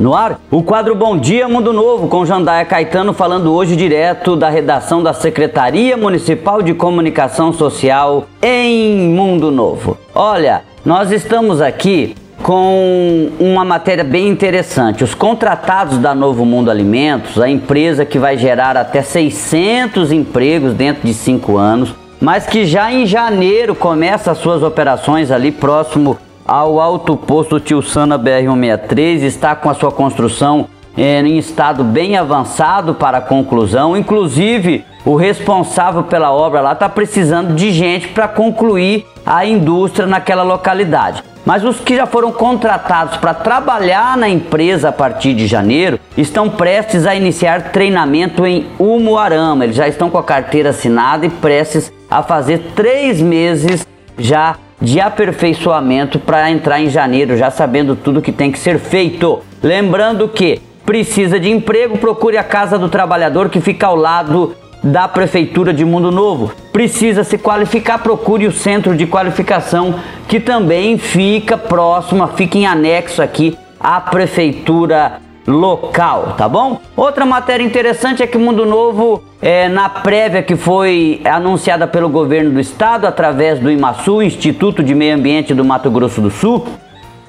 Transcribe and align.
No 0.00 0.14
ar, 0.14 0.40
o 0.50 0.62
quadro 0.62 0.94
Bom 0.94 1.18
Dia 1.18 1.46
Mundo 1.46 1.74
Novo, 1.74 2.08
com 2.08 2.24
Jandaia 2.24 2.64
Caetano 2.64 3.12
falando 3.12 3.52
hoje 3.52 3.76
direto 3.76 4.34
da 4.34 4.48
redação 4.48 5.02
da 5.02 5.12
Secretaria 5.12 5.94
Municipal 5.94 6.62
de 6.62 6.72
Comunicação 6.72 7.52
Social 7.52 8.24
em 8.40 9.10
Mundo 9.10 9.50
Novo. 9.50 9.98
Olha, 10.14 10.62
nós 10.86 11.12
estamos 11.12 11.60
aqui 11.60 12.14
com 12.42 13.28
uma 13.38 13.62
matéria 13.62 14.02
bem 14.02 14.28
interessante. 14.28 15.04
Os 15.04 15.14
contratados 15.14 15.98
da 15.98 16.14
Novo 16.14 16.46
Mundo 16.46 16.70
Alimentos, 16.70 17.38
a 17.38 17.50
empresa 17.50 18.06
que 18.06 18.18
vai 18.18 18.38
gerar 18.38 18.78
até 18.78 19.02
600 19.02 20.12
empregos 20.12 20.72
dentro 20.72 21.06
de 21.06 21.12
cinco 21.12 21.58
anos, 21.58 21.94
mas 22.18 22.46
que 22.46 22.64
já 22.64 22.90
em 22.90 23.04
janeiro 23.04 23.74
começa 23.74 24.30
as 24.30 24.38
suas 24.38 24.62
operações 24.62 25.30
ali 25.30 25.52
próximo 25.52 26.16
ao 26.50 26.80
alto 26.80 27.16
posto 27.16 27.60
Tio 27.60 27.80
Sana 27.80 28.18
BR-163, 28.18 29.22
está 29.22 29.54
com 29.54 29.70
a 29.70 29.74
sua 29.74 29.92
construção 29.92 30.66
é, 30.98 31.20
em 31.20 31.38
estado 31.38 31.84
bem 31.84 32.16
avançado 32.16 32.92
para 32.92 33.18
a 33.18 33.20
conclusão. 33.20 33.96
Inclusive, 33.96 34.84
o 35.04 35.14
responsável 35.14 36.02
pela 36.02 36.32
obra 36.32 36.60
lá 36.60 36.72
está 36.72 36.88
precisando 36.88 37.54
de 37.54 37.70
gente 37.70 38.08
para 38.08 38.26
concluir 38.26 39.06
a 39.24 39.46
indústria 39.46 40.08
naquela 40.08 40.42
localidade. 40.42 41.22
Mas 41.46 41.62
os 41.62 41.78
que 41.78 41.94
já 41.94 42.04
foram 42.04 42.32
contratados 42.32 43.16
para 43.18 43.32
trabalhar 43.32 44.16
na 44.16 44.28
empresa 44.28 44.88
a 44.88 44.92
partir 44.92 45.34
de 45.34 45.46
janeiro 45.46 46.00
estão 46.18 46.50
prestes 46.50 47.06
a 47.06 47.14
iniciar 47.14 47.70
treinamento 47.70 48.44
em 48.44 48.66
Umuarama. 48.76 49.62
Eles 49.62 49.76
já 49.76 49.86
estão 49.86 50.10
com 50.10 50.18
a 50.18 50.24
carteira 50.24 50.70
assinada 50.70 51.24
e 51.24 51.30
prestes 51.30 51.92
a 52.10 52.24
fazer 52.24 52.72
três 52.74 53.20
meses 53.20 53.86
já 54.18 54.56
de 54.80 55.00
aperfeiçoamento 55.00 56.18
para 56.18 56.50
entrar 56.50 56.80
em 56.80 56.88
janeiro, 56.88 57.36
já 57.36 57.50
sabendo 57.50 57.94
tudo 57.94 58.22
que 58.22 58.32
tem 58.32 58.50
que 58.50 58.58
ser 58.58 58.78
feito. 58.78 59.40
Lembrando 59.62 60.28
que 60.28 60.60
precisa 60.86 61.38
de 61.38 61.50
emprego, 61.50 61.98
procure 61.98 62.36
a 62.36 62.42
Casa 62.42 62.78
do 62.78 62.88
Trabalhador 62.88 63.48
que 63.48 63.60
fica 63.60 63.86
ao 63.86 63.96
lado 63.96 64.54
da 64.82 65.06
Prefeitura 65.06 65.72
de 65.72 65.84
Mundo 65.84 66.10
Novo. 66.10 66.52
Precisa 66.72 67.22
se 67.22 67.36
qualificar, 67.36 67.98
procure 67.98 68.46
o 68.46 68.52
Centro 68.52 68.96
de 68.96 69.06
Qualificação 69.06 69.96
que 70.26 70.40
também 70.40 70.96
fica 70.96 71.58
próximo, 71.58 72.26
fica 72.28 72.56
em 72.56 72.66
anexo 72.66 73.20
aqui 73.20 73.56
à 73.78 74.00
Prefeitura 74.00 75.20
local, 75.46 76.34
tá 76.36 76.48
bom? 76.48 76.80
Outra 76.96 77.24
matéria 77.24 77.64
interessante 77.64 78.22
é 78.22 78.26
que 78.26 78.38
Mundo 78.38 78.66
Novo, 78.66 79.22
é, 79.40 79.68
na 79.68 79.88
prévia 79.88 80.42
que 80.42 80.56
foi 80.56 81.20
anunciada 81.24 81.86
pelo 81.86 82.08
governo 82.08 82.50
do 82.50 82.60
estado 82.60 83.06
através 83.06 83.58
do 83.58 83.70
IMASU, 83.70 84.22
Instituto 84.22 84.82
de 84.82 84.94
Meio 84.94 85.14
Ambiente 85.14 85.54
do 85.54 85.64
Mato 85.64 85.90
Grosso 85.90 86.20
do 86.20 86.30
Sul, 86.30 86.66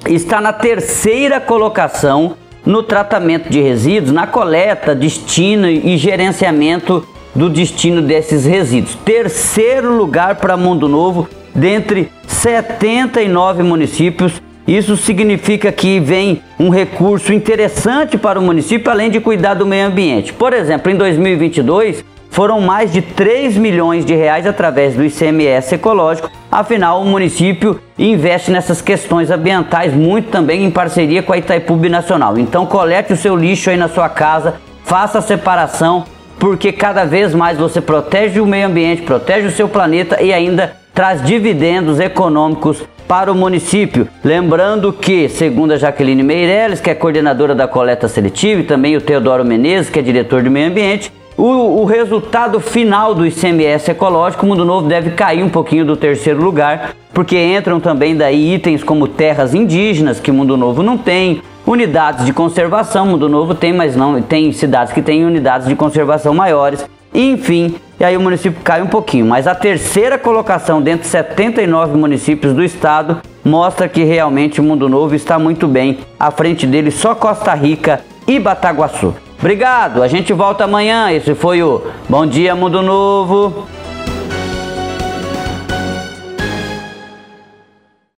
está 0.07 0.41
na 0.41 0.51
terceira 0.53 1.39
colocação 1.39 2.35
no 2.65 2.83
tratamento 2.83 3.49
de 3.49 3.59
resíduos, 3.61 4.11
na 4.11 4.27
coleta, 4.27 4.93
destino 4.93 5.67
e 5.67 5.97
gerenciamento 5.97 7.07
do 7.33 7.49
destino 7.49 8.01
desses 8.01 8.45
resíduos. 8.45 8.95
Terceiro 9.05 9.95
lugar 9.95 10.35
para 10.35 10.57
Mundo 10.57 10.87
Novo, 10.87 11.27
dentre 11.55 12.11
79 12.27 13.63
municípios 13.63 14.41
isso 14.67 14.95
significa 14.95 15.71
que 15.71 15.99
vem 15.99 16.41
um 16.59 16.69
recurso 16.69 17.33
interessante 17.33 18.17
para 18.17 18.39
o 18.39 18.43
município, 18.43 18.91
além 18.91 19.09
de 19.09 19.19
cuidar 19.19 19.55
do 19.55 19.65
meio 19.65 19.87
ambiente. 19.87 20.31
Por 20.31 20.53
exemplo, 20.53 20.91
em 20.91 20.95
2022, 20.95 22.03
foram 22.29 22.61
mais 22.61 22.93
de 22.93 23.01
3 23.01 23.57
milhões 23.57 24.05
de 24.05 24.15
reais 24.15 24.47
através 24.47 24.95
do 24.95 25.03
ICMS 25.03 25.75
ecológico. 25.75 26.31
Afinal, 26.49 27.01
o 27.01 27.05
município 27.05 27.79
investe 27.99 28.51
nessas 28.51 28.81
questões 28.81 29.29
ambientais 29.29 29.93
muito 29.93 30.29
também 30.29 30.63
em 30.63 30.71
parceria 30.71 31.21
com 31.21 31.33
a 31.33 31.37
Itaipu 31.37 31.75
Nacional. 31.89 32.37
Então, 32.37 32.65
colete 32.65 33.13
o 33.13 33.17
seu 33.17 33.35
lixo 33.35 33.69
aí 33.69 33.77
na 33.77 33.89
sua 33.89 34.07
casa, 34.07 34.55
faça 34.85 35.19
a 35.19 35.21
separação, 35.21 36.05
porque 36.39 36.71
cada 36.71 37.03
vez 37.03 37.35
mais 37.35 37.57
você 37.57 37.81
protege 37.81 38.39
o 38.39 38.45
meio 38.45 38.67
ambiente, 38.67 39.01
protege 39.01 39.47
o 39.47 39.51
seu 39.51 39.67
planeta 39.67 40.21
e 40.21 40.33
ainda 40.33 40.73
traz 40.93 41.23
dividendos 41.23 41.99
econômicos 41.99 42.83
para 43.11 43.29
o 43.29 43.35
município. 43.35 44.07
Lembrando 44.23 44.93
que, 44.93 45.27
segundo 45.27 45.73
a 45.73 45.77
Jaqueline 45.77 46.23
Meirelles, 46.23 46.79
que 46.79 46.89
é 46.89 46.95
coordenadora 46.95 47.53
da 47.53 47.67
coleta 47.67 48.07
seletiva, 48.07 48.61
e 48.61 48.63
também 48.63 48.95
o 48.95 49.01
Teodoro 49.01 49.43
Menezes, 49.43 49.89
que 49.89 49.99
é 49.99 50.01
diretor 50.01 50.41
de 50.41 50.49
meio 50.49 50.69
ambiente, 50.69 51.11
o, 51.35 51.81
o, 51.81 51.83
resultado 51.83 52.61
final 52.61 53.13
do 53.13 53.25
ICMS 53.25 53.91
ecológico, 53.91 54.45
Mundo 54.45 54.63
Novo 54.63 54.87
deve 54.87 55.09
cair 55.09 55.43
um 55.43 55.49
pouquinho 55.49 55.83
do 55.83 55.97
terceiro 55.97 56.41
lugar, 56.41 56.95
porque 57.13 57.37
entram 57.37 57.81
também 57.81 58.15
daí 58.15 58.53
itens 58.53 58.81
como 58.81 59.09
terras 59.09 59.53
indígenas, 59.53 60.21
que 60.21 60.31
Mundo 60.31 60.55
Novo 60.55 60.81
não 60.81 60.97
tem, 60.97 61.41
unidades 61.67 62.25
de 62.25 62.31
conservação, 62.31 63.05
Mundo 63.05 63.27
Novo 63.27 63.53
tem, 63.53 63.73
mas 63.73 63.93
não 63.93 64.21
tem 64.21 64.53
cidades 64.53 64.93
que 64.93 65.01
têm 65.01 65.25
unidades 65.25 65.67
de 65.67 65.75
conservação 65.75 66.33
maiores. 66.33 66.87
Enfim, 67.13 67.75
e 67.99 68.03
aí 68.03 68.15
o 68.15 68.21
município 68.21 68.61
cai 68.63 68.81
um 68.81 68.87
pouquinho. 68.87 69.25
Mas 69.25 69.47
a 69.47 69.55
terceira 69.55 70.17
colocação 70.17 70.81
dentro 70.81 71.01
de 71.01 71.07
79 71.07 71.97
municípios 71.97 72.53
do 72.53 72.63
estado 72.63 73.21
mostra 73.43 73.89
que 73.89 74.03
realmente 74.03 74.59
o 74.59 74.63
Mundo 74.63 74.87
Novo 74.87 75.15
está 75.15 75.37
muito 75.37 75.67
bem. 75.67 75.99
À 76.19 76.31
frente 76.31 76.65
dele 76.65 76.91
só 76.91 77.13
Costa 77.13 77.53
Rica 77.53 78.01
e 78.27 78.39
Bataguaçu. 78.39 79.13
Obrigado, 79.39 80.03
a 80.03 80.07
gente 80.07 80.31
volta 80.33 80.63
amanhã. 80.63 81.11
Esse 81.11 81.33
foi 81.33 81.63
o 81.63 81.81
Bom 82.07 82.25
Dia 82.25 82.55
Mundo 82.55 82.81
Novo. 82.81 83.67